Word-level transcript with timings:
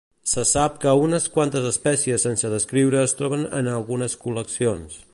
Se 0.29 0.43
sap 0.51 0.77
que 0.85 0.93
unes 1.07 1.27
quantes 1.35 1.67
espècies 1.73 2.27
sense 2.29 2.53
descriure 2.57 3.05
es 3.09 3.15
troben 3.21 3.47
en 3.63 3.71
algunes 3.79 4.21
col·leccions. 4.27 5.03